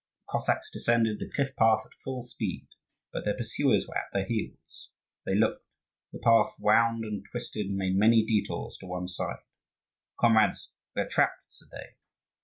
The 0.25 0.31
Cossacks 0.31 0.71
descended 0.71 1.19
the 1.19 1.29
cliff 1.29 1.55
path 1.55 1.81
at 1.85 1.91
full 2.03 2.23
speed, 2.23 2.67
but 3.13 3.23
their 3.23 3.37
pursuers 3.37 3.85
were 3.87 3.99
at 3.99 4.07
their 4.11 4.25
heels. 4.25 4.89
They 5.27 5.35
looked: 5.35 5.63
the 6.11 6.17
path 6.17 6.55
wound 6.57 7.05
and 7.05 7.23
twisted, 7.29 7.67
and 7.67 7.75
made 7.77 7.95
many 7.95 8.25
detours 8.25 8.77
to 8.79 8.87
one 8.87 9.07
side. 9.07 9.41
"Comrades, 10.19 10.71
we 10.95 11.03
are 11.03 11.07
trapped!" 11.07 11.43
said 11.51 11.67
they. 11.71 11.97